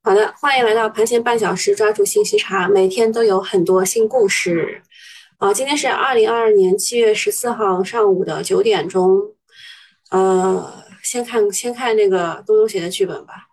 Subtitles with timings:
[0.00, 4.80] 好的，欢迎来到盘前半小时，抓住信息差，每天都有很多新故事。
[5.38, 9.20] 啊，今天是二零二二年七月十四号上午的九点钟。
[10.10, 13.48] 呃，先看先看那个东东写的剧本吧。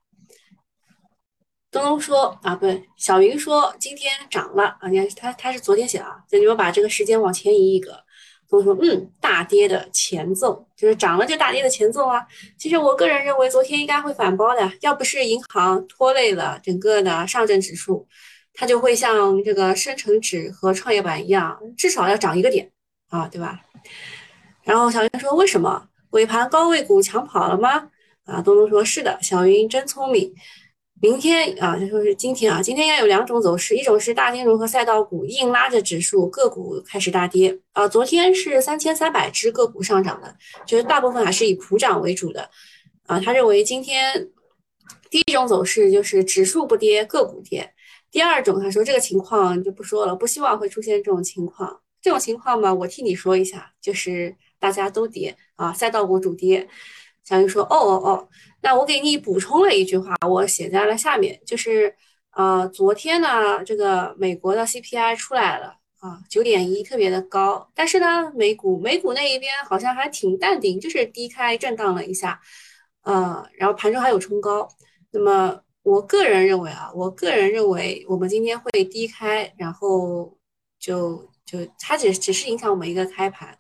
[1.71, 7.91] 东东说啊，不对，小云说今天涨了啊，你看他他是昨天写的啊，那你们把这个时间往前移一格。
[8.49, 12.25] 东东说，嗯，大跌的前奏就是涨了就大跌的前奏啊。
[12.57, 18.07] 其实我个人认为昨天应该会反包的，要不是银行拖累了整个的上证指数。
[18.57, 22.71] 它就会像这个深成指和创业板一样，至少要涨一个点
[23.09, 23.59] 啊，对吧？
[24.63, 27.89] 然后小云说：“为什么尾盘高位股抢跑了吗？”
[28.23, 30.33] 啊，东东说：“是的，小云真聪明。
[31.05, 37.87] 明天啊，就说是今天啊，今天应该有两种走势，一种是大金融和赛道股硬拉着指数，个股开始大跌啊。
[37.87, 42.49] 昨天是三千三百只个股上涨的，就是大部分还是以普涨为主的
[43.05, 43.19] 啊。
[43.19, 44.29] 他认为今天
[45.11, 47.71] 第一种走势就是指数不跌，个股跌。”
[48.09, 51.81] 第二种，他说这个情况就不说了，不希望会出现这种情况。
[52.01, 56.67] 这种情况嘛，我替你说一下，就是大家都跌啊，赛道股主跌。
[57.25, 58.29] 小云说：“哦哦哦，
[58.61, 61.93] 那我给你补充了一句话，我写在了下面，就是
[62.31, 67.69] 呃，昨天呢，这个美国的 CPI 出来了啊，九点一，特别的高。
[67.75, 72.39] 但是呢，美股美股那一边好像还挺淡定，就是低开震荡了一下，
[73.03, 74.69] 呃，然后盘中还有冲高。
[75.11, 75.59] 那么。
[75.85, 80.35] 我个人认为啊，我个人认为我们今天会低开，然后
[80.79, 83.55] 就就它只只是影响我们一个开盘。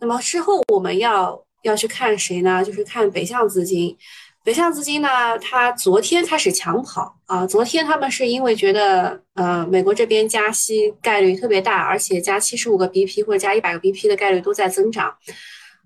[0.00, 2.64] 那么之后我们要要去看谁呢？
[2.64, 3.96] 就是看北向资金。
[4.44, 15.14] 北向资金呢，它昨天开始抢跑啊，昨天他们是因为觉得呃美国这边加息概率特别大，而且加七十五个 BP 或者加一百个 BP 的概率都在增长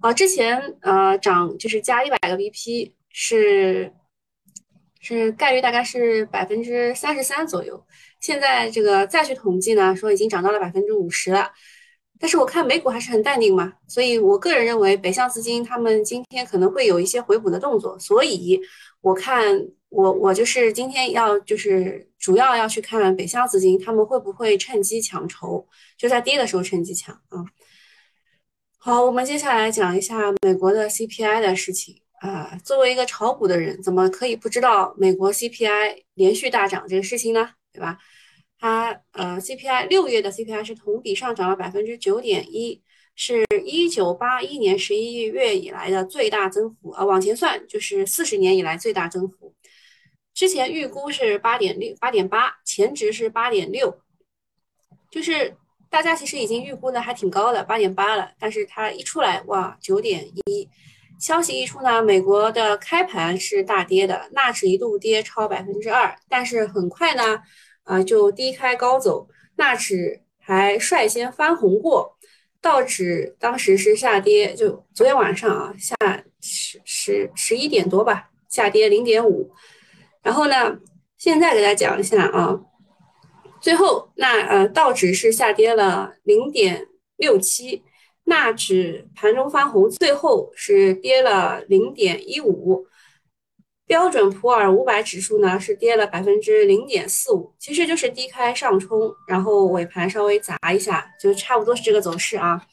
[0.01, 0.13] 啊。
[0.13, 3.93] 之前呃涨就是加一百个 BP 是。
[5.05, 7.85] 是概率大概是百分之三十三左右，
[8.21, 11.51] 现在这个再去统计呢，说已经涨到了百分之五十了。
[12.19, 18.61] 但是我看美股还是很淡定嘛，所以我个人认为北向资金他们今天可能会有一些回补的动作，所以
[19.01, 19.45] 我看
[19.89, 25.67] 我我就是今天要就是主要要去看北向资金他们会不会趁机抢筹，
[25.99, 27.45] 就在跌的时候趁机抢啊。
[28.79, 32.01] 好，我们接下来讲一下美国的 CPI 的事情。
[32.21, 37.51] 啊，作为一个炒股的人，怎么可以不知道美国 CPI 连续大涨这个事情呢？
[37.73, 37.99] 对吧？
[38.63, 42.81] 它呃，CPI 六月的 CPI 是同比上涨了百分之九点一，
[43.17, 47.05] 是一九八一年十一月以来的最大增幅啊。
[47.05, 49.53] 往前算就是四十年以来最大增幅。
[50.33, 54.01] 之前预估是八点六、八点八，前值是八点六，
[55.11, 55.57] 就是
[55.91, 58.31] 大家其实已经预估的还挺高的，八点八了。
[58.39, 60.69] 但是它一出来，哇，九点一。
[61.19, 67.43] 消息一出呢，美国的开盘是大跌的，纳指一度跌超百分之二，但是很快呢，
[67.85, 72.17] 啊就低开高走，纳指还率先翻红过，
[72.61, 75.97] 道指当时是下跌，就昨天晚上啊下
[76.41, 79.51] 十十十一点多吧，下跌零点五，
[80.23, 80.79] 然后呢，
[81.19, 82.61] 现在给大家讲一下啊，
[83.61, 87.83] 最后那呃道指是下跌了零点六七。
[88.25, 92.87] 纳指盘中翻红，最后是跌了零点一五。
[93.87, 102.67] 标准普尔五百指数呢是跌了百分之零点四五，其实就是低开上冲，然后尾盘稍微砸一下，就差不多是这个走势啊。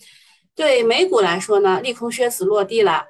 [0.56, 3.06] 对美股来说呢，利空靴子落地了。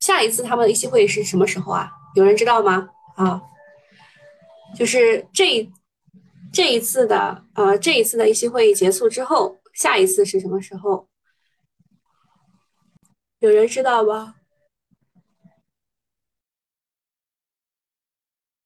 [0.00, 1.90] 下一次他们的议息会议是什么时候啊？
[2.14, 2.88] 有人知道吗？
[3.16, 3.42] 啊，
[4.76, 5.68] 就是这
[6.52, 9.56] 这一次的呃这一次的议息会议结束之后。
[9.74, 11.06] 下一次是什么时候？
[13.38, 14.34] 有人知道吗？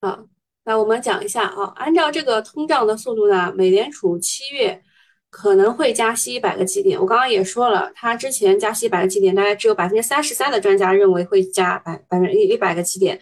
[0.02, 0.18] 啊，
[0.64, 4.82] 那我们讲一下啊，按照这个通胀的速度呢，美联储七月
[5.30, 7.00] 可能会加息一百个基点。
[7.00, 13.18] 我刚刚也说了，它之前加息一百个基点，大概只有百分之三十三的专家认为会加百百分一一百个基点，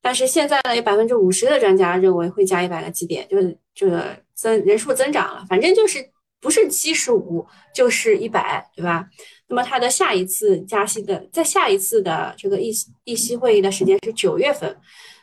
[0.00, 6.10] 但是现在呢，有百分之五十的专家认为会加一百个基点，就是这个增人数增长了，反正就是。
[6.42, 9.06] 不是七十五就是一百，对吧？
[9.46, 12.72] 那么它的下一次加息的，在下一次的这个议
[13.04, 14.76] 议息会议的时间是九月份，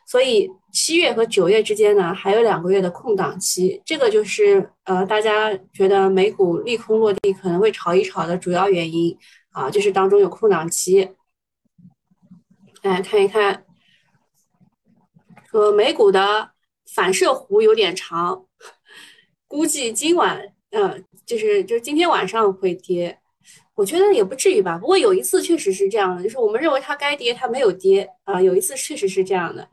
[0.07, 9.17] 所以七月和九月之间呢还有两个月的空档期，这个就是呃大家觉得美股利空落地可能会炒一炒的主要原因
[9.51, 11.09] 啊，就是当中有空档期。
[12.83, 13.65] 来看一看，
[15.49, 16.51] 说美股的
[16.93, 18.45] 反射弧有点长，
[19.47, 20.53] 估计今晚。
[20.71, 23.17] 嗯，就是就是今天晚上会跌，
[23.73, 24.77] 我觉得也不至于吧。
[24.77, 28.39] 不过有一次确实是这样的，就是我们认为它该跌，它没有跌啊。
[28.39, 29.67] 有一次确实是这样的，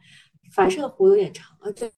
[0.57, 1.93] 反射弧有点长啊，对，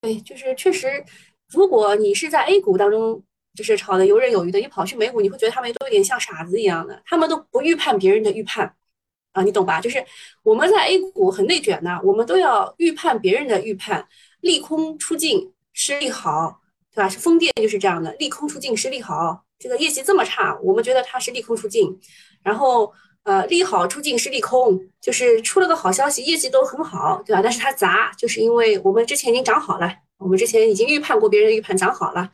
[0.00, 1.04] 对，就是确实，
[1.50, 3.22] 如果你是在 A 股当中
[3.54, 8.74] 就是炒的游刃有余的，你跑去美股，你会觉得他们都有点像傻子一样的，他们都不预判别人的预判
[9.32, 9.78] 啊，你懂吧？
[9.78, 10.02] 就是
[10.42, 14.08] 我们在 A 股很内卷呢，我们都要预判别人的预判，
[14.40, 16.62] 利空出尽是利好，
[16.94, 17.08] 对吧？
[17.10, 22.00] 是风电就是这样的，利空出尽是利好，这个业绩这么差，我们觉得它是利空出尽，
[22.42, 22.90] 然后。
[23.26, 27.42] 呃，利好出尽是利空，就是出了个好消息，业绩都很好，对吧？
[27.42, 32.30] 但是它砸，就是因为我们之前已经涨好了，我们之前已经预判过别人的预判涨好了，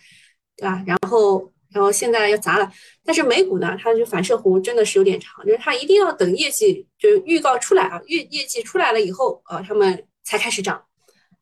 [0.55, 0.85] 对吧？
[0.87, 2.71] 然后，然后现在要砸了。
[3.07, 10.85] 但是美股呢，它就反射弧真的是有点长，就是它一定要等业绩就预告出来啊，业业绩出来了以后，呃，他们才开始涨，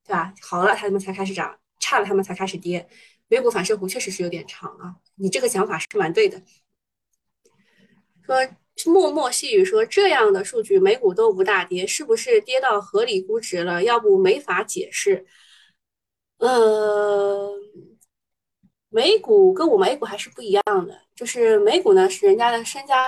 [0.07, 0.33] 对吧？
[0.43, 2.89] 好了，他们才开始涨，差了他们才开始跌。
[3.27, 6.41] 美股反射弧确实是有点长啊，你这个想法是蛮对的，
[8.25, 8.37] 说。
[8.89, 13.83] 默默细语说：“这样的数据，美股都不大跌，是不是跌到合理估值了？
[13.83, 15.27] 要不没法解释。
[16.39, 17.51] 呃，
[18.89, 23.05] 美股跟我们 A 股还是不一样的，就是美股呢是人家的身家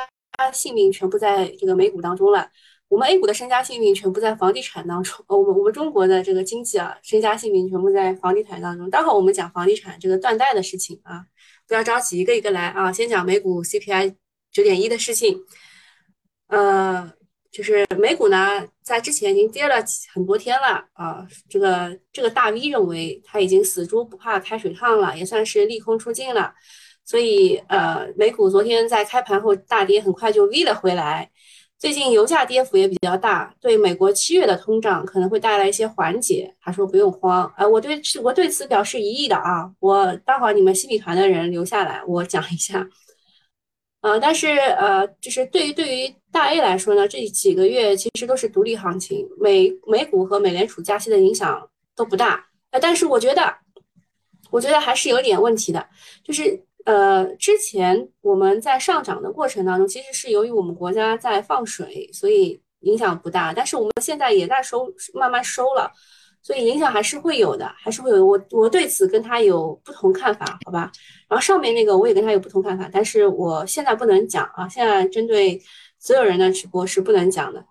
[0.53, 2.51] 性命全部在这个美股当中了，
[2.89, 5.25] 我们 A 股的身家性命全部在房地产当中。
[5.29, 8.91] 我们我们中国的这个经济啊，身家性命全部在房地产当中。
[8.91, 11.25] 待会儿我们讲房地产这个断贷的事情啊，
[11.67, 14.17] 不要着急，一个一个来啊，先讲美股 CPI。”
[14.53, 15.41] 九点一的事情，
[16.49, 17.11] 呃，
[17.51, 19.77] 就是美股呢，在之前已经跌了
[20.13, 21.27] 很多天了啊。
[21.49, 26.53] 这个这个大 V 认为它已经死猪不怕开水烫了，也算是利空出尽了。
[27.05, 31.31] 所以呃，美股昨天在开盘后大跌，很快就 V 了回来。
[31.79, 36.55] 最近油价跌幅也比较大，对美国七月的通胀可能会带来一些缓解。
[36.61, 39.69] 他说不用慌，呃，我对我对此表示疑义的啊。
[39.81, 42.87] 我待会儿你们新米团的人留下来，我讲一下。
[44.03, 52.45] 呃，但是呃，就是对于对于大 A 来说呢，这几个月其实都是独立行情，美美股和美联储加息的影响都不大。
[52.73, 53.55] 呃，但是我觉得，
[54.51, 55.89] 我觉得还是有点问题的，
[56.25, 63.53] 就是呃，之前我们在上涨的过程当中，其实是由于我们国家在放水，所以影响不大。
[63.55, 65.93] 但是我们现在也在收，慢慢收了。
[66.43, 68.27] 所以影响还是会有的，还是会有。
[68.27, 70.91] 我我对此跟他有不同看法，好吧？
[71.29, 74.69] 然后上面那个我也跟他有不同看法，但是我现在不能讲啊。
[74.69, 75.63] 现在针对
[76.01, 77.65] 所有人的直播是不能讲的。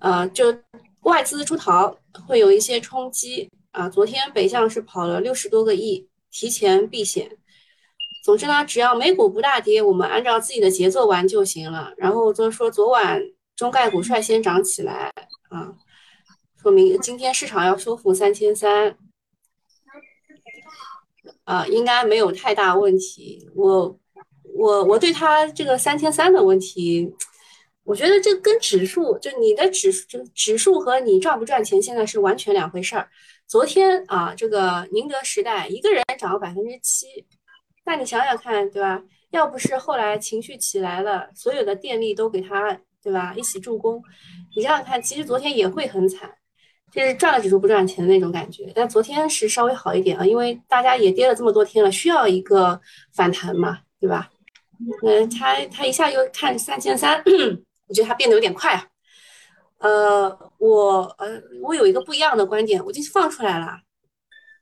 [0.00, 0.56] 呃，就
[1.02, 1.94] 外资出逃
[2.26, 3.88] 会有一些冲击啊。
[3.90, 7.30] 昨天北向是跑了六十多个亿，提前避险。
[8.24, 11.92] 总之呢，只要美股不大跌，我们按照自己的节奏玩就行了。
[11.98, 13.20] 然后就说昨晚
[13.54, 15.12] 中概股率先涨起来
[15.50, 15.74] 啊。
[16.62, 18.96] 说明今天市场要收复三千三，
[21.42, 23.50] 啊，应该没有太大问题。
[23.56, 23.98] 我
[24.54, 27.12] 我我对它这个三千三的问题，
[27.82, 33.10] 我觉得这跟指数，就你的指就指数和你赚不赚钱，现在是完全两回事儿。
[33.48, 37.26] 昨天啊，这个宁德时代一个人涨了百分之七，
[37.84, 39.02] 那你想想看，对吧？
[39.32, 43.34] 要不是后来情绪起来了，所有的电力都给他，对吧？
[43.36, 44.00] 一起助攻，
[44.54, 46.32] 你想想看，其实昨天也会很惨。
[46.92, 52.78] 就是赚了指数不赚钱的那种感觉，但昨天是稍微好一点啊，因为大家也跌了这么多天了，需要一个
[53.14, 54.30] 反弹嘛，对吧？
[55.02, 57.22] 嗯，它它一下又看三千三，
[57.88, 58.86] 我觉得它变得有点快啊。
[59.78, 63.80] 呃，我呃我有一个不一样的观点，我就放出来了。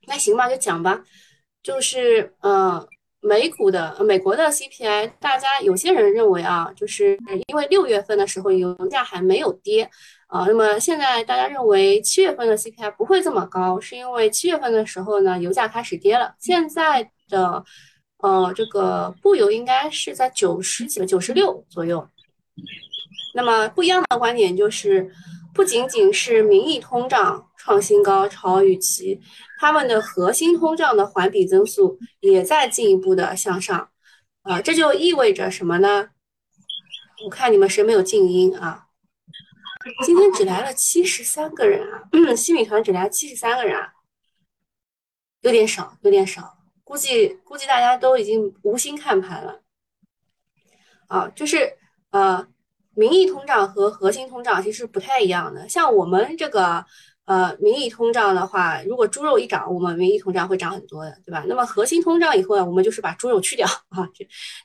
[0.06, 1.02] 那行吧，就讲吧。
[1.62, 2.86] 就是呃，
[3.20, 7.18] 美股的美国的 CPI，大家有些人认为啊，就是
[7.48, 9.90] 因为六月份的时候油价还没有跌。
[10.30, 16.32] 啊，那么现在大家认为七月份的 CPI 不会这么高，是因为七月份的时候呢，油价开始跌了。
[16.38, 17.64] 现在的
[18.18, 22.08] 呃这个布油应该是在九十几、九十六左右。
[23.34, 25.10] 那么不一样的观点就是，
[25.52, 29.20] 不仅仅是名义通胀创新高超预期，
[29.58, 33.88] 他们的核心通胀的环比增速也在进一步的向上。
[34.42, 36.10] 啊，这就意味着什么呢？
[37.24, 38.86] 我看你们谁没有静音啊？
[40.04, 43.94] 今天只来了七十三个人啊，嗯新米团只来七十三个人啊，
[45.40, 49.62] 有点少，有点少，估计估计大家都已经无心看盘了
[51.08, 51.32] 啊。
[51.34, 51.78] 就是
[52.10, 52.46] 呃，
[52.94, 55.66] 名义通胀和核心通胀其实不太一样的。
[55.66, 56.84] 像我们这个
[57.24, 61.42] 呃名义通胀的话，如果猪肉一涨，我们名义通胀会涨很多的，对吧？
[61.48, 64.06] 那么核心通胀以后呢，我们就是把猪肉去掉 啊。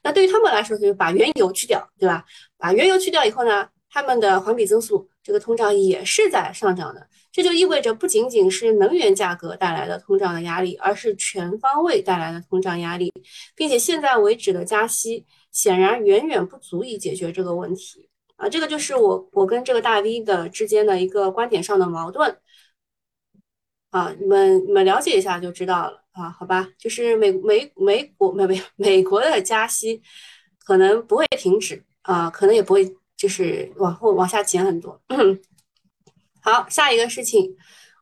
[0.04, 2.26] 那对于他们来说，就是把原油去掉，对吧？
[2.58, 3.70] 把原油去掉以后呢？
[3.96, 13.10] 他们的环比增速，这个通胀也是在上涨的，这就意味着不仅仅是能源价格带来的通胀的压力，而是全方位带来的通胀压力，
[13.56, 18.50] 并且现在为止的加息显然远远不足以解决这个问题啊！
[18.50, 22.38] 这个就是我我跟这个大 V 的之间的一个观点上的矛盾
[23.92, 26.68] 啊，你们你们了解一下就知道了啊，好吧？
[26.78, 30.02] 就是美美美国美美美国的加息
[30.66, 32.94] 可能不会停止啊，可能也不会
[33.26, 35.02] 就是往后往下减很多。
[36.42, 37.56] 好，下一个事情，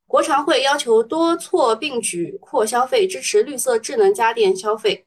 [0.06, 5.06] 国常会要求多措并举扩消费，支持绿色智能家电消费。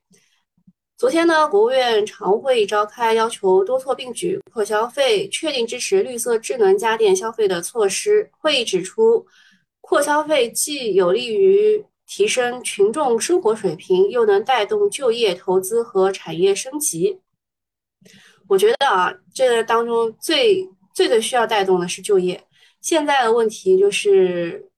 [0.97, 8.31] 昨天呢，国务院常会议召开，要求多措并举扩消费，确定支持绿色智能家电消费的措施。
[8.39, 9.27] 会议指出，
[9.83, 17.21] 扩消费既有利于提升群众生活水平，又能带动就业、投资和产业升级。
[18.49, 22.43] 我觉得啊，这当中最最最需要带动的是就业。
[22.81, 24.69] 现在的问题就是，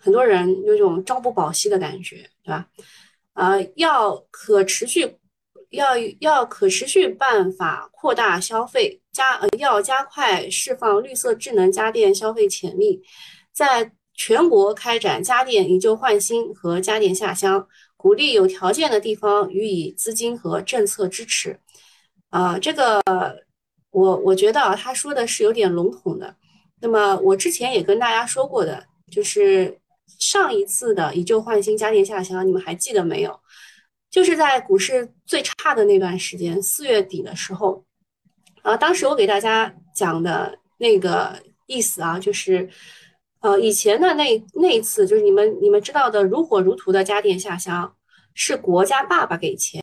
[0.00, 2.66] 很多人有种朝不保夕的感觉，对吧？
[3.34, 5.16] 呃，要可持续。
[5.70, 5.88] 要
[6.20, 13.02] 要可持续办法扩大消费，加呃要加快释放绿色智能家电消费潜力，
[13.52, 17.68] 在全国开展家电以旧换新和家电下乡，
[17.98, 21.60] 鼓励有条件的地方予以资金和政策支持。
[22.30, 23.02] 啊，这个
[23.90, 26.34] 我我觉得啊，他说的是有点笼统的。
[26.80, 29.78] 那么我之前也跟大家说过的，就是
[30.18, 33.40] 上一次的以旧换新家电下乡，你们还记得没有？
[34.10, 37.84] 就是在股市最差的那段时间，四月底的时候，
[38.62, 42.68] 啊，当时我给大家讲的那个意思啊，就是，
[43.40, 47.94] 呃，以前的那那一次，就是你们你们知道的如火如荼的家电下乡，
[48.34, 49.82] 是国家爸爸给钱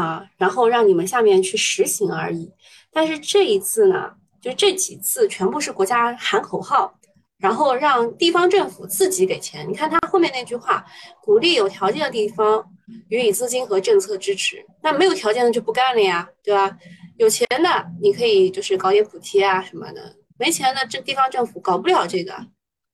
[0.00, 2.50] 啊，然后让你们下面去实行而已。
[2.92, 6.94] 但是这一次呢，就这几次全部是国家喊口号。
[7.38, 10.84] 然后让地方政府自己给钱，你看他后面那句话，
[11.22, 12.68] 鼓励有条件的地方
[13.10, 14.66] 予以资金和政策支持。
[14.82, 16.76] 那没有条件的就不干了呀，对吧？
[17.16, 22.34] 有钱的你可以就是搞点补贴啊什么的，没钱的这地方政府搞不了这个，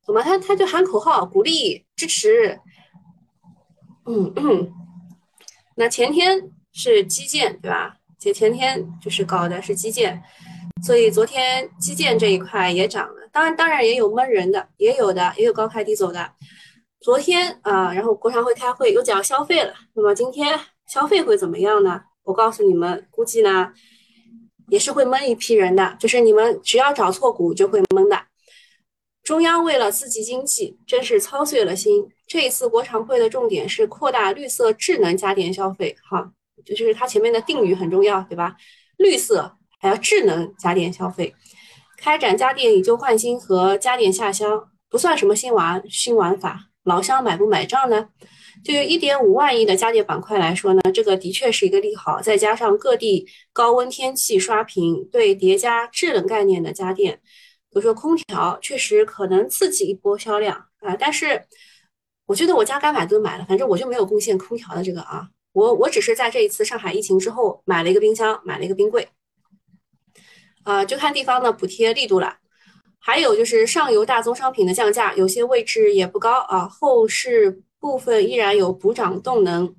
[0.04, 0.20] 懂吗？
[0.20, 2.61] 他他就喊口号，鼓励支持。
[4.04, 4.70] 嗯嗯，
[5.76, 7.96] 那前天是基建，对吧？
[8.18, 10.22] 前前天就是搞的是基建，
[10.84, 13.28] 所以昨天基建这一块也涨了。
[13.32, 16.32] 当然，当然也有闷人的，也有的，也有高开低走的。
[17.00, 19.74] 昨天啊，然后国常会开会又讲消费了。
[19.94, 22.00] 那么今天消费会怎么样呢？
[22.22, 23.72] 我告诉你们，估计呢
[24.68, 28.18] 也是会闷一批人的，就是你们只要找错股就会闷的。
[29.22, 32.08] 中央为了刺激经济，真是操碎了心。
[32.26, 36.32] 这一次国常会的重点是扩大绿色智能家电消费，哈，
[36.66, 38.56] 就是它前面的定语很重要，对吧？
[38.97, 41.35] 绿色还要智能家电消费。
[41.97, 48.09] 开展家电以旧换新和家电下乡不算什么新玩新玩法，老乡买不买账呢？
[48.62, 52.21] 对于一点五万亿的家电板块来说呢，这个的确是一个利好。
[52.21, 57.21] 再加上各地高温天气刷屏，对叠加制冷概念的家电，
[57.71, 60.94] 比如说空调，确实可能刺激一波销量啊。
[60.97, 61.42] 但是
[62.26, 65.28] 我觉得我家该买都买了，反正我就没有贡献空调的这个啊。
[65.54, 69.08] 我我只是在这一次上海疫情之后买了一个冰箱，买了一个冰柜。
[70.64, 72.37] 啊，就看地方的补贴力度了。
[72.99, 76.66] 还有就是上游大宗商品的降价，有些位置也不高啊。
[76.66, 79.75] 后市部分依然有补涨动能。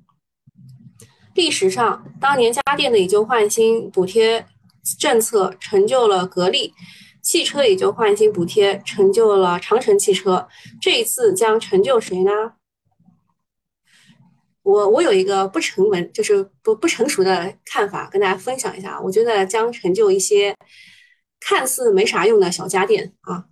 [1.34, 4.46] 历史上，当年家电的以旧换新补贴
[4.98, 6.72] 政策成就了格力，
[7.20, 10.48] 汽车以旧换新补贴成就了长城汽车。
[10.80, 12.30] 这一次将成就谁呢？
[14.66, 19.00] 我我有一个不成文，就是不不成熟的看法，跟大家分享一下。
[19.00, 20.52] 我觉得将成就一些
[21.38, 23.44] 看似没啥用的小家电啊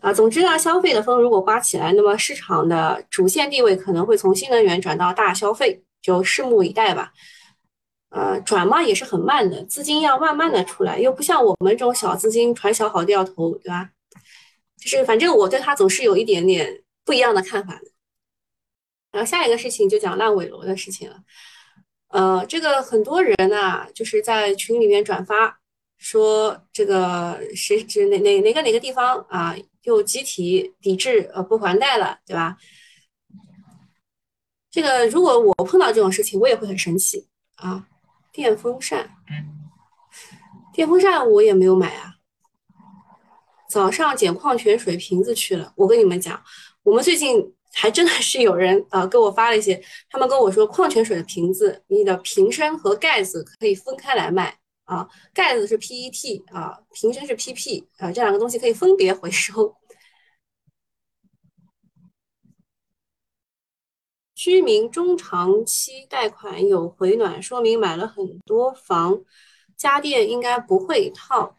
[0.00, 0.12] 啊。
[0.12, 7.10] 总之呢，消费的风如果刮起来，那么市场的主线地位可能会从新能源转到大消费，就拭目以待吧。
[8.10, 13.88] 呃，转嘛也是很慢的，资金要慢慢的出来，又不像我们这种小资金传小好掉头，对吧？
[14.78, 17.93] 就是反正我对它总是有一点点不一样的看法的。
[19.14, 21.16] 然后下一个事情就讲烂尾楼的事情了，
[22.08, 25.60] 呃，这个很多人呢就是在群里面转发
[25.98, 32.56] 说这个谁指哪哪哪个哪个地方啊又集体抵制呃不还贷了，对吧？
[34.68, 37.86] 这个如果我碰到这种事情，我也会很生气啊。
[38.32, 39.08] 电风扇，
[40.74, 42.16] 电风扇我也没有买啊。
[43.70, 46.42] 早上捡矿泉水瓶子去了，我跟你们讲，
[46.82, 47.54] 我们最近。
[47.74, 59.76] 还真的是有人啊给我发了一些，他们跟我说矿泉水的瓶子，你的瓶身和盖子可以分开来卖啊，盖子是 PET 啊，瓶身是 PP 啊，这两个东西可以分别回收。
[64.34, 69.22] 居民中长期贷款有回暖，说明买了很多房，
[69.76, 71.56] 家电应该不会套。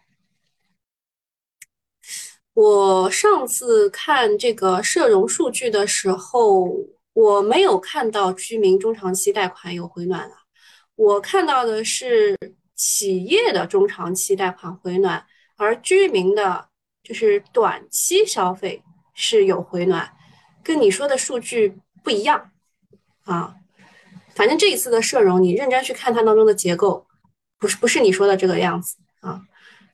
[2.55, 6.73] 我上次看这个社融数据的时候，
[7.11, 10.37] 我没有看到居民中长期贷款有回暖啊，
[10.95, 12.33] 我看到的是
[12.73, 15.25] 企业的中长期贷款回暖，
[15.57, 16.69] 而居民的
[17.03, 18.81] 就是短期消费
[19.13, 20.09] 是有回暖，
[20.63, 22.51] 跟你说的数据不一样
[23.25, 23.55] 啊。
[24.33, 27.05] 反正这一次的社融，你认真去看它当中的结构，
[27.59, 29.41] 不是不是你说的这个样子啊。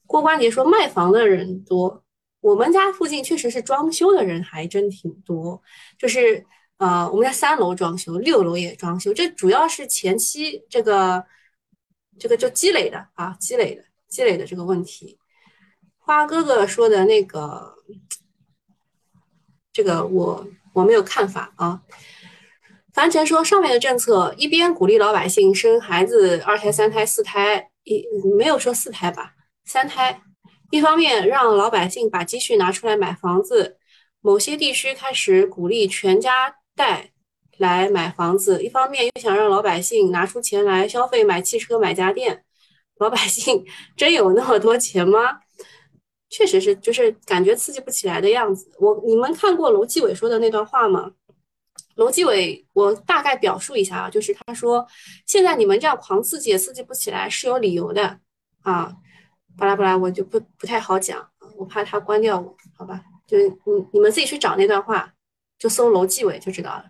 [0.05, 2.03] 郭关杰说卖房的人多。
[2.41, 5.61] 我们家附近确实是装修的人还真挺多，
[5.97, 6.43] 就是
[6.77, 11.23] 呃，我们家三楼装修，六楼也装修，这主要是前期这个
[12.17, 15.19] 这个就积累的啊，积累的积累的这个问题。
[15.99, 17.75] 花哥哥说的那个，
[19.71, 21.83] 这个我我没有看法啊。
[22.91, 28.03] 樊晨说上面的政策一边鼓励老百姓生孩子，二胎、三胎、四胎，一
[28.37, 30.23] 没有说四胎吧，三胎。
[30.71, 33.77] 一方面让老百姓把积蓄拿出来买房子，
[34.21, 37.11] 某些地区开始鼓励全家贷
[37.57, 42.43] 来买房子；一方面又想让老百姓拿出钱来消费买汽车、买家电。
[42.99, 43.65] 老百姓
[43.97, 45.39] 真有那么多钱吗？
[46.29, 48.71] 确实是，就是感觉刺激不起来的样子。
[48.79, 51.11] 我你们看过楼继伟说的那段话吗？
[51.95, 54.87] 楼继伟，我大概表述一下啊，就是他说
[55.25, 58.19] 现在你们这样狂刺激也刺激不起来是有理由的
[58.61, 58.95] 啊。
[59.57, 63.01] 巴拉巴拉，我就不不太好讲，我怕他关掉我，好吧？
[63.27, 65.13] 就你你们自己去找那段话，
[65.59, 66.85] 就搜楼继伟就知道了。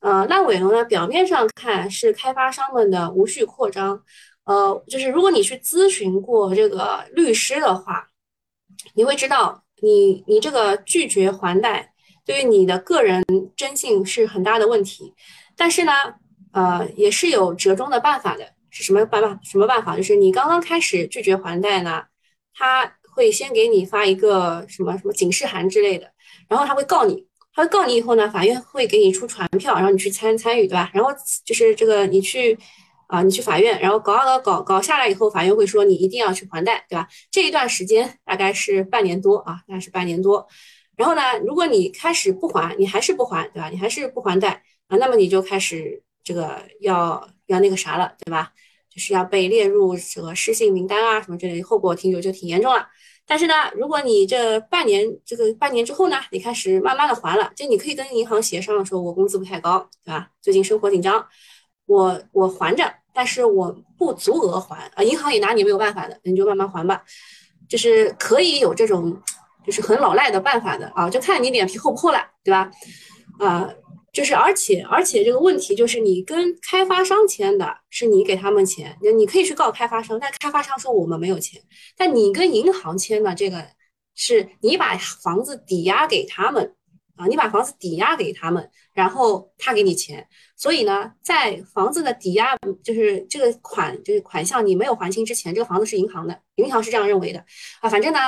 [0.00, 4.02] 呃，烂尾楼呢，表面上看是开发商们的无序扩张，
[4.44, 8.08] 呃，就是如果你去咨询过这个律师的话，
[8.94, 11.92] 你会知道，你你这个拒绝还贷，
[12.24, 13.22] 对于你的个人
[13.54, 15.14] 征信是很大的问题。
[15.56, 15.92] 但是呢，
[16.52, 18.54] 呃，也是有折中的办法的。
[18.70, 19.38] 是什么办法？
[19.42, 19.96] 什么办法？
[19.96, 22.04] 就是你刚刚开始拒绝还贷呢，
[22.54, 26.10] 他会先给你发一个什么什么警示函之类的，
[26.48, 30.90] 然后他会告你，他会告你以后呢，法院会给你出传票，然后你去参参与，对吧？
[30.94, 31.10] 然后
[31.44, 32.56] 就是这个你去
[33.08, 37.08] 啊，你去法院，然后搞搞搞搞下来以后，法院会说你一定要去还贷，对吧？
[37.30, 40.46] 这一段时间大概是半年多啊，大概是半年多。
[40.96, 43.68] 然后呢，如果你开始不还，你还是不还，对吧？
[43.68, 47.28] 你还是不还贷啊，那么你就开始这个要。
[47.50, 48.52] 要那个啥了，对吧？
[48.92, 52.86] 就是要被列入这个失信名单啊，什么之类，后果挺久就挺严重了。
[53.24, 60.28] 但是呢，如果你这半年这个半年之后呢，你开始慢慢的还了，就你可以跟银行协商说，我工资不太高，对吧？
[60.42, 61.24] 最近生活紧张，
[61.86, 67.04] 我我还着，但是我不足额还啊，银行也拿你没有办法的，你就慢慢还吧。
[67.68, 69.16] 就是可以有这种
[69.64, 72.68] 就是很老赖的办法的啊，就看你脸皮厚不厚了，对吧？
[73.38, 73.70] 啊。
[74.12, 81.62] 就是，而且，而且这个问题就是，你跟开发商签的是你给他们钱，那你可以去告开发商，但开发商说我们没有钱。
[81.96, 83.64] 但你跟银行签的这个，
[84.16, 86.74] 是你把房子抵押给他们
[87.16, 90.26] 啊，你把房子抵押给他们，然后他给你钱。
[90.56, 97.44] 所以呢，在房子的抵押就是这个款就是款项你没有还清之前，这个房子是银行的，银行是这样认为的
[97.80, 97.88] 啊。
[97.88, 98.18] 反正呢，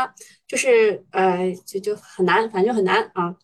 [0.47, 3.35] 就是呃，就就很难，反正很难啊。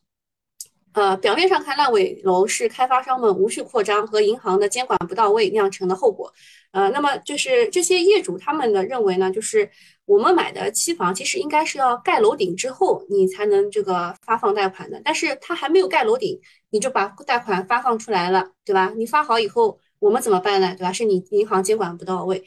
[0.94, 6.32] 呃，表面上看，烂尾楼是开发商们无序扩张和银行的监管不到位酿成的后果。
[6.72, 9.70] 呃，那么就是这些业主他们的认为呢，就是
[10.06, 18.92] 我们买的期房其实应该是要盖楼顶之后你才能这个发放贷款的，但是他还没有盖楼顶，你就把贷款发放出来了，对吧？
[18.96, 20.74] 你发好以后，我们怎么办呢？
[20.76, 20.92] 对吧？
[20.92, 22.44] 是你银行监管不到位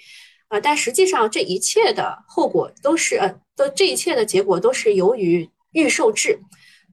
[0.50, 6.40] 啊，但实际上这一切的后果都是呃，都这一切的结果都是由于预售制。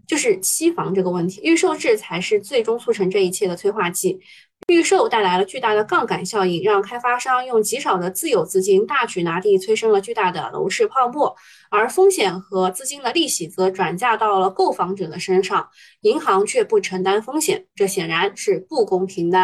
[0.09, 4.19] 就是期房这个问题，预售制才是最终促成这一切的催化剂。
[4.67, 11.37] 预售带来了巨大的杠杆效应，让开发商用极少的自有资金大举拿地，催生了巨大的楼市泡沫。
[11.71, 15.69] 而风险和资金的利息则转嫁到了购房者的身上，
[16.01, 19.39] 银行却不承担风险，这显然是不公平的。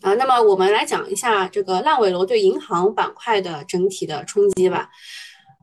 [0.00, 4.88] 啊，那么我们来讲一下这个烂尾楼对银行板块的整体的冲击吧。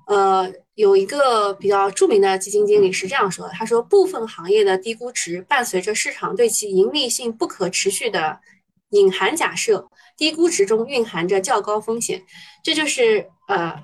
[0.07, 0.51] 呃，
[0.81, 8.39] 有一个比较著名的基金经理是这样说的：“他说，部分行业的低估值伴随着市场对其盈利性不可持续的
[8.89, 12.23] 隐含假设，低估值中蕴含着较高风险。
[12.63, 13.75] 这就是呃，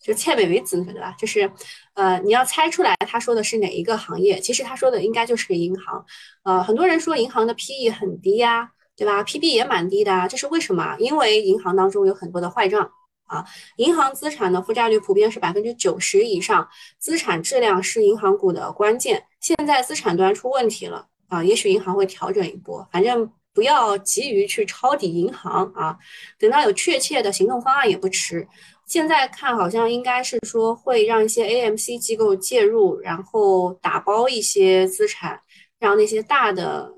[0.00, 1.12] 就切美为子，对吧？
[1.18, 1.50] 就是
[1.94, 4.38] 呃，你要猜出来他说的是哪一个行业？
[4.38, 6.06] 其实他说的应该就是银行。
[6.44, 10.96] 呃，很多人说银行的 PE 很低呀，对吧？PB 也蛮低的啊，这是为什么？
[11.00, 12.88] 因为银行当中有很多的坏账。”
[13.28, 13.44] 啊，
[13.76, 19.24] 银行资产的负债率普遍是百分之九十以上，资产质量是银行股的关键。
[19.40, 25.96] 现在资产端出问题了啊，也许银行会调整一波，反正不要急于去抄底银行啊，
[26.38, 28.46] 等到有确切的行动方案也不迟。
[28.86, 35.38] 现在看好像应该是说会让一些 AMC 机构介入，然后打包一些资产，
[35.78, 36.94] 让那些大的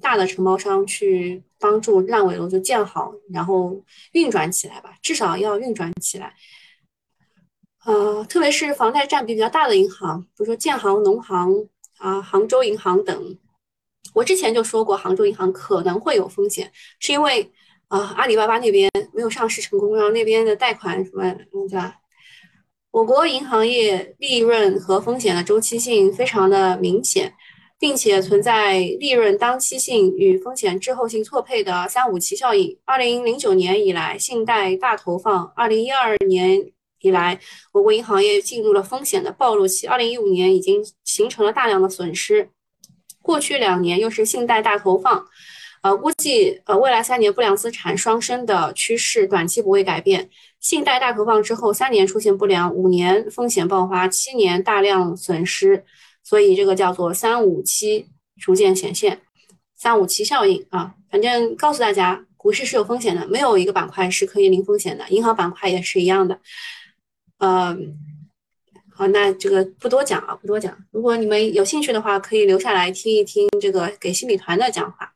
[0.00, 6.32] 大的承包商去帮助烂尾楼就建好，然后运转起来吧，至少要运转起来。
[7.84, 13.38] 呃，特别是房贷占比比较大的银行，比如说建行、农行啊、杭州银行等，
[14.14, 17.52] 我之前就说过，杭州银行可能会有风险，是因为。
[17.88, 21.22] 啊，阿里巴巴那边没有上市成功，然后那边的贷款什么，
[21.68, 21.94] 对吧？
[22.90, 27.32] 我国银行业利润和风险的周期性非常的明显，
[27.78, 32.78] 并且存在利润当期性与风险滞后性错配的“三五七”效应。
[32.84, 37.38] 二零零九年以来，信贷大投放；二零一二年以来，
[37.72, 42.48] 我国银行业进入了风险的暴露期；二零一五年已经形成了大量的损失，
[43.20, 45.26] 过去两年又是信贷大投放。
[45.82, 50.28] 呃，估计呃未来三年不良资产双升的趋势短期不会改变。
[50.58, 55.84] 信贷大投放之后，三年出现不良，五年风险爆发，七年大量损失，
[56.26, 58.08] 所以这个叫做三五七
[58.40, 59.22] 逐渐显现，
[59.76, 60.92] 三五七效应啊。
[61.08, 66.40] 反正告诉大家，股市是有风险的，没有一个板块是可以零风险的，银行板块也是一样的。
[67.38, 67.96] 嗯，
[68.92, 70.76] 好，那这个不多讲啊，不多讲。
[70.90, 75.12] 如果你们有兴趣的话，可以留下来听一听这个给新米团的讲话。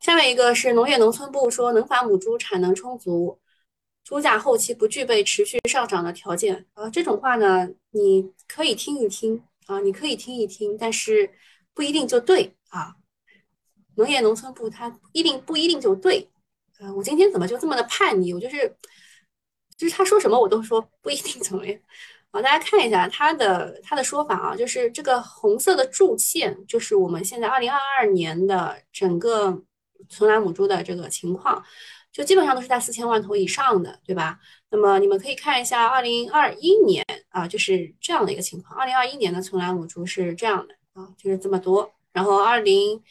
[0.00, 3.38] 下面一个是农业农村部说，能繁母猪产能充足，
[4.04, 6.66] 猪价后期不具备持续上涨的条件。
[6.74, 11.30] 呃，这种话呢，你可以听一听啊，你可以听一听，但是
[11.74, 12.96] 不一定就对啊。
[13.96, 16.28] 农业农村部它一定不一定就对。
[16.78, 18.32] 呃，我今天怎么就这么的叛逆？
[18.34, 18.76] 我就是，
[19.76, 21.78] 就是他说什么我都说不一定怎么样。
[22.32, 29.62] 好，大家看一下他的他的说法啊，就是这个红色的柱线，就是我们现在二零二二年的整个。
[30.08, 31.62] 存栏母猪的这个情况，
[32.12, 34.38] 就基本上都是在四千万头以上的，对吧？
[34.70, 38.78] 那么你们可以看一下二零二一年啊，就是这样的一个情况。
[38.78, 41.92] 二零二一年的存栏母猪是这样的啊，就是这么多。
[42.12, 43.02] 然后二零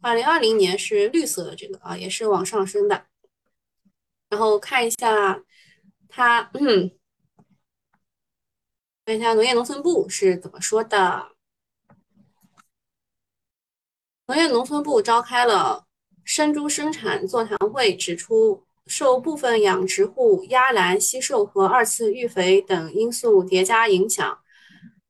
[0.00, 3.06] 二零二零年是绿色的这个啊，也是往上升的。
[4.28, 5.42] 然后看一下
[6.08, 6.90] 它，嗯，
[9.04, 11.32] 看一下农业农村部是怎么说的。
[14.26, 15.86] 农业农村部召开了。
[16.24, 24.38] 生猪生产座谈会指出，受部分养殖户压栏惜售和二次育肥等因素叠加影响。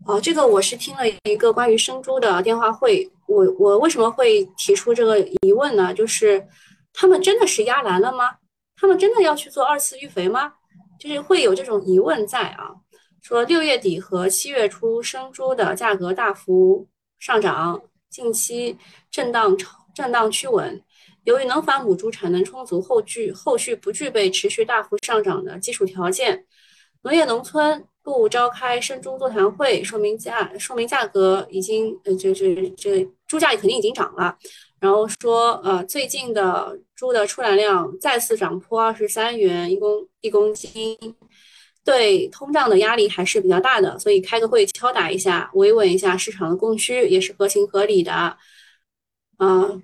[0.07, 3.11] 哦，这个我是听了一个关于生猪的电话会。
[3.27, 5.93] 我我为什么会提出这个疑问呢？
[5.95, 6.45] 就是
[6.93, 8.37] 他们真的是压栏了吗？
[8.77, 10.55] 他们真的要去做二次育肥吗？
[10.99, 12.71] 就是会有这种疑问在啊。
[13.23, 18.79] 说六月底和七月初生猪的价格大幅上涨，近期
[19.11, 19.55] 震荡
[19.95, 20.83] 震荡趋稳。
[21.25, 26.45] 由于能繁母猪产能充足，后具后续不具备持续大幅上涨的基础条件。
[27.03, 34.37] 农业农村部召开生猪座谈会，说明价说明价格已经呃就是这猪价肯定已经涨了。
[34.79, 40.97] 然后说呃最近的猪的出栏量再次涨破二十三元一公一公斤，
[41.85, 48.37] 对通胀的压力还是比较大的，所以开个会敲打一下，维稳一下市场的供需也是合情合理的。
[49.37, 49.83] 啊。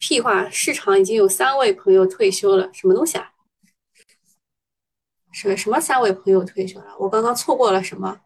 [0.00, 0.48] 屁话！
[0.50, 3.32] 市场已经有三位朋友退休了，什么东西啊？
[5.30, 6.96] 什什么三位朋友退休了？
[6.98, 8.20] 我刚刚错过了什么？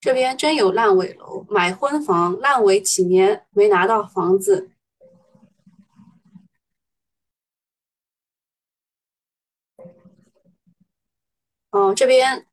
[0.00, 4.72] 这边真有烂尾楼，买婚房烂尾几年没拿到房子。
[11.70, 12.46] 哦，这边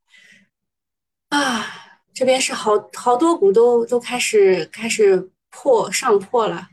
[1.30, 1.87] 啊。
[2.18, 6.68] 这边是好好多股都都开始开始破上破了，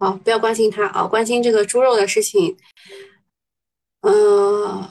[0.00, 2.56] 好，不要关心它啊，关心这个猪肉的事情。
[4.00, 4.82] 嗯，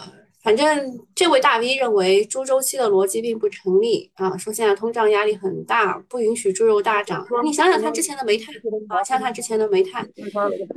[0.41, 7.27] 反正这位大 V 认为猪周期的逻辑并不成立啊，说现在通胀压力很大，不允许猪肉大涨。
[7.43, 8.55] 你想想他之前的煤炭
[8.87, 10.09] 啊，想想看之前的煤炭，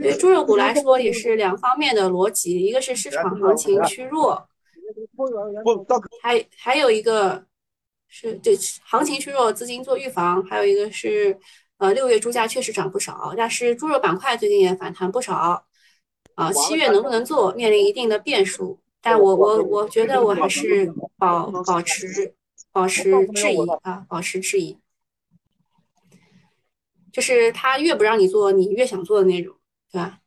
[0.03, 4.49] 对于猪肉股来说也是两方面的逻辑，一个是市场行情趋弱。
[6.23, 7.45] 还还有一个
[8.09, 11.39] 是对行情趋弱，资金做预防；还有一个是，
[11.79, 15.67] 呃，六月猪价确实涨不少，但是猪肉板块最近也反弹不少。
[16.35, 18.81] 啊，七月能不能做，面临一定的变数。
[19.01, 22.35] 但我我我觉得我还是保保持
[22.73, 24.77] 保持质疑啊，保持质疑。
[27.13, 29.55] 就是他越不让你做，你越想做的那种，
[29.93, 30.21] 对吧？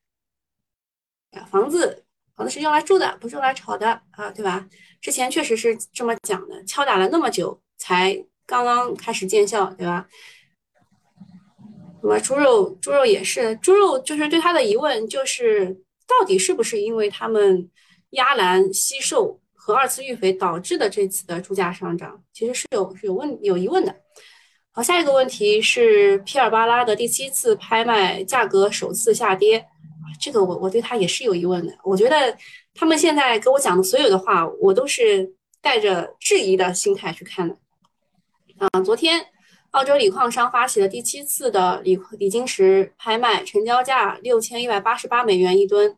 [1.52, 2.07] 房子。
[2.38, 4.68] 房子是用来住的，不是用来炒的啊，对吧？
[5.02, 10.08] 之前确实是这么讲的，敲打了那么久，才刚刚开始见效，对吧？
[12.04, 15.76] 那么猪肉，猪肉也是，猪肉就是对它的疑问就是，
[16.08, 17.68] 到底是不是因为他们
[18.12, 22.24] 压栏惜售和二次育肥导致的这次的猪价上涨？
[22.32, 23.96] 其实是有是有问有疑问的。
[24.72, 29.66] 好，下一个问题是皮尔巴拉的第七次拍卖价格首次下跌，
[30.20, 31.74] 这个我我对他也是有疑问的。
[31.84, 32.38] 我觉得
[32.74, 37.56] 他们现在给我讲的所有的话，我都是带着质疑的心态去看的。
[38.58, 39.26] 啊，昨天。
[39.72, 45.96] 澳洲锂矿商发起了第七次的锂锂晶石拍卖，成交价六千一百八十八美元一吨，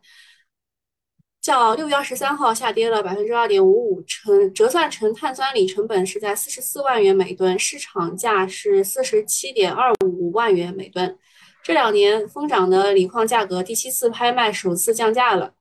[1.40, 11.16] 较六月二十三号下跌了百分之二点五五，成折算成碳酸锂成本是在四十四万元每吨，市场价是四十七点二五万元每吨。
[11.62, 15.54] 这两年疯涨的锂矿价格，第七次拍卖首次降价了，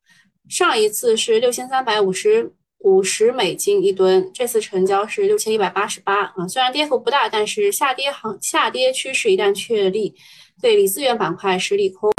[0.48, 2.54] 上一次是六千三百五十。
[2.82, 10.16] 五十美金一吨，这次成交是六千一百八十八啊，虽然跌幅不大，但是下跌行下跌趋势一旦确立，
[10.62, 12.10] 对锂资源板块是利空。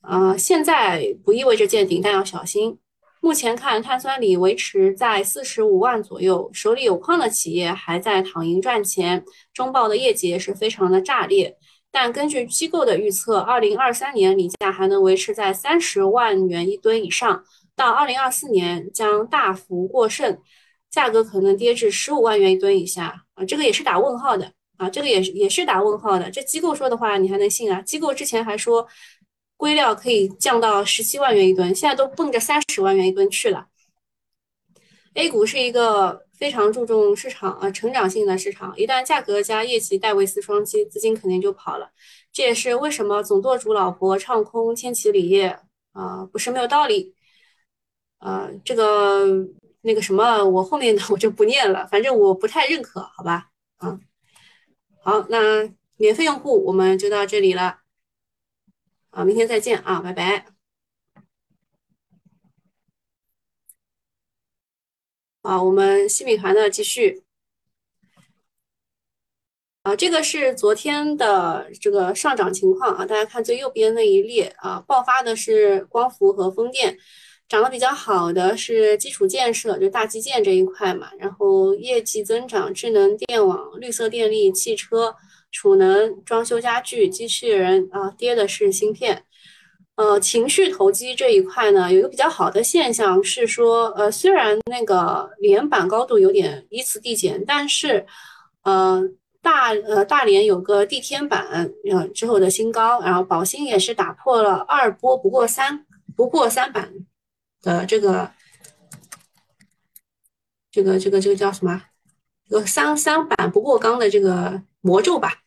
[0.00, 2.78] 啊，现在不意味着见顶，但要小心。
[3.20, 11.56] 目前看，碳酸锂维持在四十五万左右，手里有矿的企业还在躺赢赚钱，中报的业绩也是非常的炸裂。
[11.94, 17.44] 但根据机构的预测，二零二三年锂价还能维持在三十万元一吨以上。
[17.76, 20.36] 到二零二四年将大幅过剩，
[20.90, 26.28] 价格可能跌至十五万元一吨以下啊，这个也是打问号的啊，这个也是也是打问号的。
[26.32, 27.80] 这机构说的话你还能信啊？
[27.82, 28.84] 机构之前还说
[29.56, 33.66] 硅料可以降到十七万元一吨，现在都奔着三十万元一吨去了。
[35.14, 41.90] A 股是一个非常注重市场啊成长性的市场，一旦价格加业绩戴维斯双击，资金肯定就跑了。
[42.32, 45.58] 这也是为什么总舵主老婆唱空千禧锂业
[45.92, 47.14] 啊，不是没有道理。
[48.18, 49.24] 呃，这个
[49.82, 53.50] 那个什么，我后面的 我就不念了，反正我不太认可，好吧？
[53.76, 53.98] 啊，
[55.02, 55.38] 好，那
[55.96, 57.78] 免费用户我们就到这里了，
[59.10, 60.53] 啊，明天再见啊，拜拜。
[65.44, 67.22] 啊，我们新米团的继续。
[69.82, 76.96] 啊，这个是昨天的这个上涨情况啊，大家看最右边那一列啊，爆发的是光伏和风电。
[77.46, 85.14] 涨得比较好的是基础建设，就大基建这一块嘛，然后业绩增长，智能电网、绿色电力、汽车、
[85.52, 89.26] 储能、装修家具、机器人啊，跌的是芯片。
[89.96, 98.04] 呃，情绪投机这一块呢，有一个比较好的现象是说，呃，虽然那个连板高度有点依次递减，但是，
[98.62, 99.00] 呃，
[99.40, 106.92] 大呃大连有个地天板呃之后的新高，然后宝兴也是打破了二波不过三不过三板。
[107.62, 108.30] 的这个，
[110.70, 111.82] 这个这个这个叫什么？
[112.46, 115.40] 这个三三板不过钢的这个魔咒吧。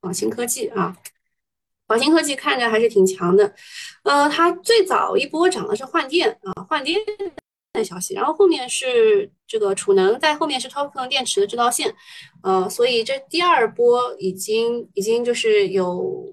[0.00, 0.96] 宝兴科技啊，
[1.94, 3.54] 宝兴科技看着还是挺强的。
[4.02, 6.98] 呃，它最早一波涨的是换电啊，换电
[7.72, 11.94] 的消息，然后后面是这个储能，在后面是超能电池的制造线。
[12.42, 16.26] 呃，所以这第二波已经已经就是有。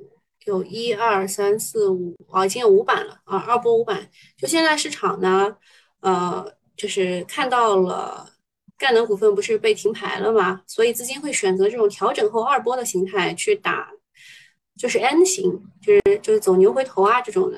[0.47, 4.09] 有一二三四五啊，已经有五板了啊，二波五板。
[4.35, 5.55] 就现在市场呢，
[5.99, 6.43] 呃，
[6.75, 8.27] 就是看到了
[8.75, 13.87] 赣能股份不是被停牌了嘛，所以资金会选择这种调整后二波的形态去打，
[14.81, 17.57] 就是 N 型，就是就是走牛回头啊这种的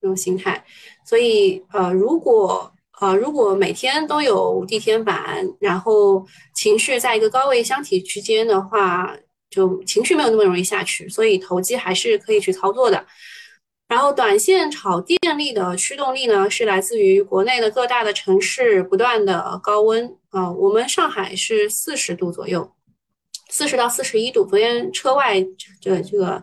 [0.00, 0.64] 这种形态。
[1.06, 9.16] 所以呃，如果呃如果每天都有地天板，然后情绪在一个高位箱体区间的话。
[9.50, 13.06] 就情绪没有那么容易下去，所以投机还是可以去操作的。
[13.86, 20.50] 然后短线炒电力的驱动力呢，是来自于国内的各大的城市不断的高温啊。
[20.50, 22.68] 我们上海是四十度左右，
[23.54, 24.44] 四十到四十一度。
[24.44, 25.40] 昨天车外
[25.80, 26.42] 这这个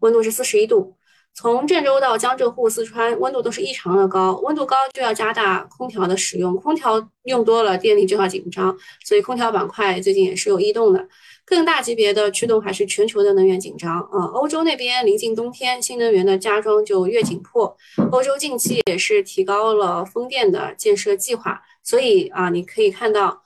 [0.00, 0.94] 温度是四十一度。
[1.32, 4.38] 从郑州到江浙沪、四川，温度都是异常的高。
[4.42, 11.08] 温度高就要加大空调的使用，空调用多了，电力就要紧张，所以空调板块最近也是有异动的。
[11.46, 14.26] 更大级别的驱动还是全球的能源紧张啊！
[14.34, 17.74] 欧洲那边临近冬天，新能源的加装就越紧迫。
[18.12, 23.42] 欧洲近期也是提高了风电的建设计划，所以啊，你可以看到，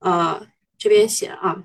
[0.00, 1.56] 呃，这边写啊，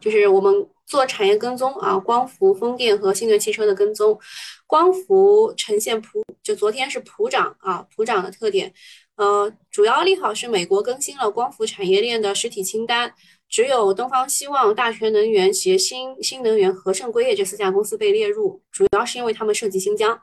[0.00, 4.18] 就是我们做产业跟踪啊，光伏、风电和新能源汽车的跟踪。
[4.66, 8.72] 光伏呈现普，就昨天是普涨啊，普涨的特点。
[9.16, 13.12] 呃，主要利好是美国更新了光伏产业链的实体清单。
[13.48, 20.20] 只有东方希望、大全能源、协鑫新能源、和盛硅业这四家公司被列入，主要是因为他们涉及新疆。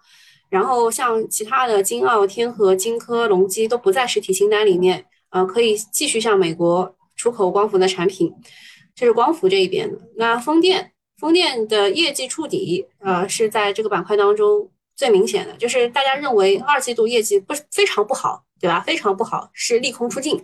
[0.48, 8.32] 然后像其他的金澳、天合、金科、隆基都不在实体清单里面，呃，可以继续向美国出口光伏的产品。
[8.96, 10.00] 这是光伏这一边的。
[10.16, 18.80] 那风电风电的业绩触底，呃，是在这个板块当中最明显的，就是大家认为二季度业绩不非常不好，对吧？
[18.82, 20.44] 非常不好，是利空出尽。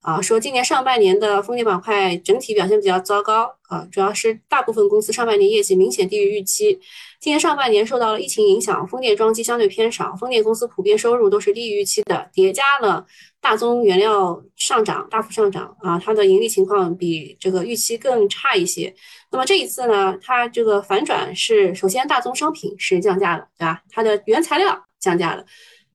[0.00, 6.78] 啊，说今年上半年的风电板块整体表现比较糟糕啊，主要是大部分公司上半年业绩明显低于预期。
[7.20, 13.04] 今年上半年受到了疫情影响，风电装机相对偏少，风电公司普遍收入都是低于预期的，叠加了
[13.40, 18.94] 大宗原料上涨大幅上涨啊，它的盈利情况比这个预期更差一些。
[19.32, 23.82] 那么这一次呢，它这个反转是首先大宗商品是降价了，对吧？
[23.90, 25.44] 它的原材料降价了。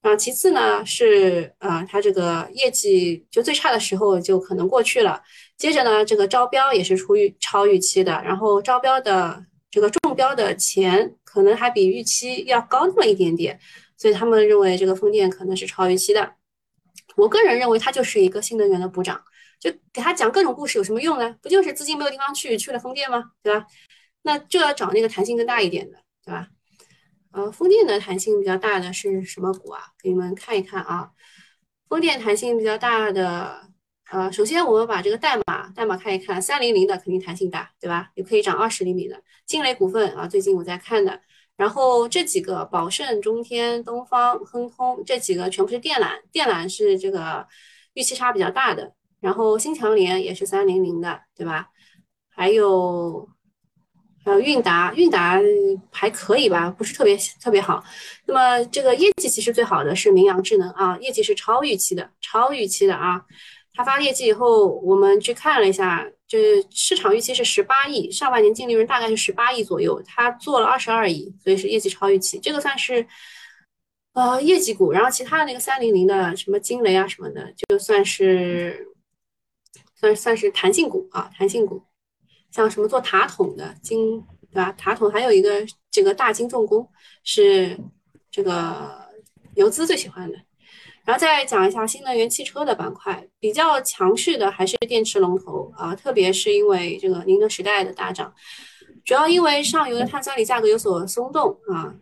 [0.02, 5.22] 啊，其次呢是啊，它这个业绩就最差的时候就可能过去了。
[5.58, 13.60] 接着呢，这个招标也是出于超预期的，然后招标的这个重标的钱可能还比预期要高那么一点点，
[13.98, 16.36] 所以他们认为这个风电可能是超预期的。
[17.16, 19.24] 我个人认为它就是一个新能源的补涨，
[19.60, 21.36] 就给他讲各种故事有什么用呢？
[21.42, 23.32] 不就是资金没有地方去，去了风电吗？
[23.42, 23.66] 对吧？
[24.24, 26.48] 那就要找那个弹性更大一点的，对吧？
[27.32, 29.82] 呃，风电的弹性比较大的是什么股啊？
[30.02, 31.10] 给你们看一看啊。
[31.90, 33.70] 风电弹性比较大的，
[34.14, 38.12] 呃，首先我们把这个代码代码看一看，三零零的肯定弹性大，对吧？
[38.14, 39.20] 也可以涨二十厘米的。
[39.48, 41.20] 金雷股份啊，最近我在看的。
[41.58, 47.48] 然后这几个宝盛、中天、东方、亨通这几个全部是电缆，电缆是这个
[47.96, 48.94] 预期差比较大的。
[49.20, 51.70] 然后新强联也是三零零的，对吧？
[52.30, 53.28] 还有。
[54.24, 55.40] 还有，韵达，韵达
[55.92, 57.84] 还可以吧，不是特别特别好。
[58.28, 63.26] 那么这个业绩其实最好的是明阳智能啊，业绩是超预期的，超预期的啊。
[63.74, 72.40] 他发业绩以后，我们去看了一下，就是市场预期是十八亿，上半年净利润大概是十八亿左右，他做了二十二亿，所以是业绩超预期。
[72.40, 73.06] 这个算是
[74.14, 78.88] 呃业绩股，然后其他的那个三零零的什么金雷啊什么的，就算是
[79.96, 81.84] 算算是弹性股啊，弹性股。
[82.52, 84.72] 像什么做塔筒的金，对吧？
[84.74, 86.88] 塔筒还有一个这个大金重工
[87.24, 87.76] 是
[88.30, 89.10] 这个
[89.56, 90.38] 游资最喜欢的。
[91.06, 98.34] 然后再讲一下新能源汽车的板块，比较强势的还是电池龙头啊，特别是因为这个宁德时代的大涨，
[99.04, 101.94] 主要因为上游的碳酸锂价格有所松动啊，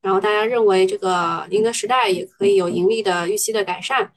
[0.00, 4.12] 然后大家认为这个宁德时代也可以有盈利的预期的改善。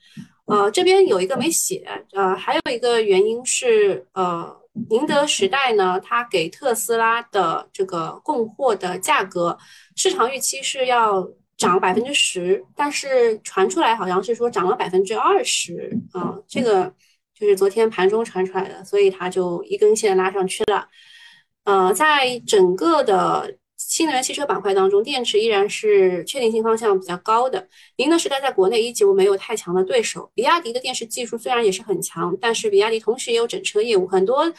[0.45, 4.55] 呃，这边有一个没写，呃，还有一个原因是呃。
[4.91, 9.57] 宁德时代呢，它给特斯拉的这个供货的价格，
[9.95, 16.93] 市场预期是要涨了百分之十，但是传出来好像是说涨了百分之二十啊，这个
[17.33, 20.87] 就是昨天盘中传出来的，所以它就一根线拉上去了。
[21.63, 27.67] 呃，在整个的新能源汽车板块当中，电池依然是确定性方向比较高的。
[27.97, 30.31] 宁德时代在国内依旧没有太强的对手。
[30.33, 34.51] 比亚迪的电池技术虽然也是很强，但是比亚迪同时也有整车业务，很多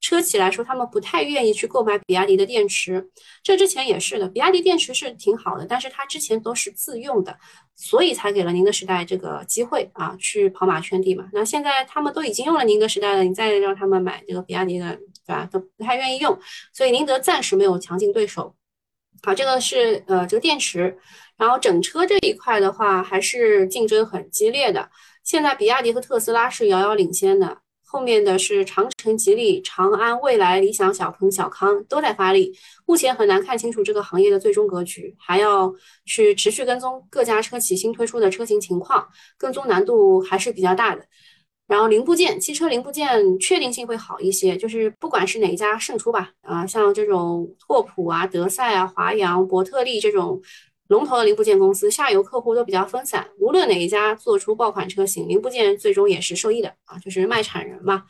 [0.00, 3.08] 车企来说，他们不太愿意去购买比亚迪的电池。
[3.42, 7.38] 这之前也是的，比亚迪电池是挺好的，但是它之前都是自用的，
[7.74, 11.28] 所以才给了宁德时代这个机会啊，去跑马圈地嘛。
[11.32, 14.94] 那现在他们都已经用了宁德时代了，你再让他们买这个比亚迪的，
[15.26, 15.48] 对吧？
[15.50, 16.38] 都不太愿意用，
[16.72, 18.54] 所以宁德暂时没有强劲对手。
[19.22, 20.98] 好，这个是呃这个电池，
[21.38, 24.90] 然后整车这一块的话，还是竞争很激烈的。
[25.22, 27.56] 现在比亚迪和特斯拉是遥遥领先的，
[27.94, 32.52] 后面的是长城、吉利、长安、未来、理想、小鹏、小康都在发力。
[32.86, 35.72] 目前很难看清楚这个行业的最终格局，还要
[36.04, 39.06] 去持续跟踪各家车企新推出的车型情况，
[39.38, 41.04] 跟踪难度还是比较大的。
[41.68, 50.42] 然后零部件，汽车零部件确定性会好一些，就是不管是哪一家胜出吧，啊，像这种拓普啊、德赛啊、华阳、伯特利这种
[50.94, 58.04] 龙头的零部件公司，下游客户都比较分散，无论哪一家做出爆款车型，零部件最终也是受益的啊，就是卖产人嘛。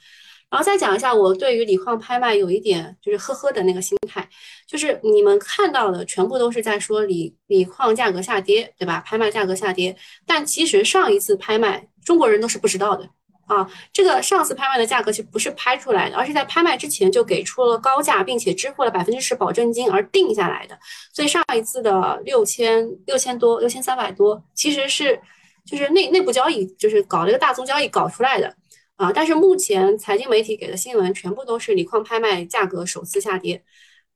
[0.51, 4.29] 然后再讲一下，我对于锂矿拍卖有一点就是呵呵的那个心态，
[4.69, 9.03] 就是你们看到的全部都是在说锂锂矿价格下跌，对吧？
[9.07, 13.09] 拍卖价格下跌，但其实上一次拍卖中国人都是不知道的。
[13.47, 20.79] 啊，这个上次拍卖的价格其实不是拍出来的，而是在拍卖之前就给出了高价，并且支付了百分之十保证金而定下来的。
[21.13, 25.21] 所以上一次的六千六千多、六千三百多，其实是
[25.67, 28.55] 就是内内部交易，就是搞了一个大宗交易搞出来的
[28.97, 29.13] 啊。
[29.13, 33.63] 但是目前财经媒体给的新闻全部都是锂矿拍卖价格首次下跌，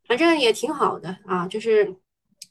[0.07, 1.46] 反正也挺好的啊。
[1.46, 1.94] 就是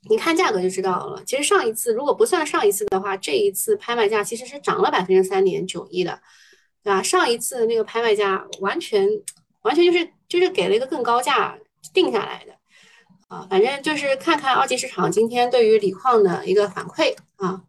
[0.10, 1.24] 你看价格就知道了。
[1.26, 6.20] 其实上一次如果不算上一次的话，这一次拍卖价其实是涨了百分之三点九一的。
[6.84, 9.08] 对吧，上一次那个拍卖价完全
[9.62, 11.58] 完全就是就是给了一个更高价
[11.94, 12.54] 定下来的
[13.28, 17.62] 啊，反正就是看看二级市场今天对于锂矿的一个反馈啊，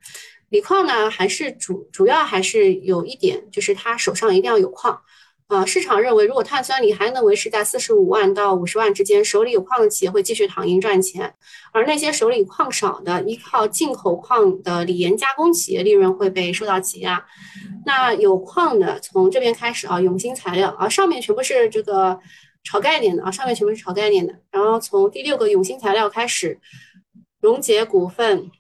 [0.51, 5.03] 锂矿呢还是主主要还是有一点就是他手上一定要有矿
[5.49, 11.35] 呃，市场认为，如果碳酸锂还能维持在四十五万到五十万之间，手里有矿的企业会继续躺赢赚钱，
[11.73, 17.25] 而那些手里矿少的、依靠进口矿的锂盐加工企业，利润会被受到挤压。
[17.87, 22.21] 那有矿的，从这边开始啊，永兴材料啊，上面全部是这个
[22.63, 24.35] 炒概念的啊，上面全部是炒概念的。
[24.51, 26.61] 然后从第六个永兴材料开始，
[27.41, 28.51] 荣捷股份、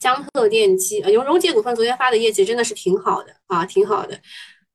[0.00, 4.18] 江特电机，呃，荣荣捷股份昨天发的业绩真的是挺好的啊，挺好的。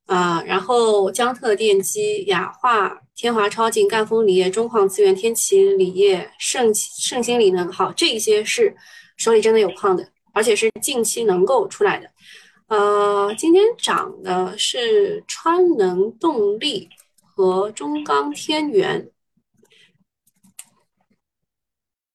[0.05, 8.75] 啊，然后江特电机、雅化、天华超净、赣锋锂业、中矿资源、天齐锂业、盛盛兴锂能，好，这些是
[9.15, 12.09] 手里真的有矿的，而且是近期能够出来的。
[12.67, 16.89] 呃，今天涨的是川能动力
[17.21, 19.09] 和中钢天元。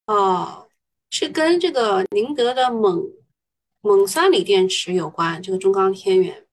[0.05, 0.67] 哦，
[1.09, 3.11] 是跟这个宁德的锰
[3.81, 6.45] 锰酸锂电池有关，这个中钢天元。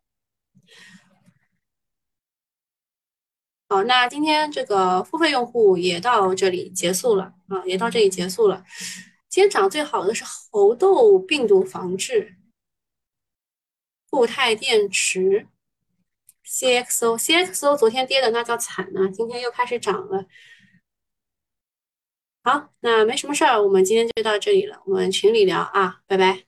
[3.69, 8.65] 好，那今天这个付费用户也到这里结束了啊，也到这里结束了。
[9.29, 12.37] 今天涨最好的是猴痘病毒防治、
[14.09, 15.49] 固态电池、
[16.47, 20.27] CXO，CXO 昨天跌的那叫惨呢，今天又开始涨了。
[22.45, 26.46] 好，那没什么事儿，我们今天就到这里了，我们群里聊啊，拜拜。